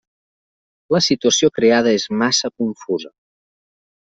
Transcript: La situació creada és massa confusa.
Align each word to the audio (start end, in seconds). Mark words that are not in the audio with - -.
La 0.95 1.01
situació 1.07 1.49
creada 1.59 1.93
és 1.99 2.07
massa 2.23 2.53
confusa. 2.63 3.15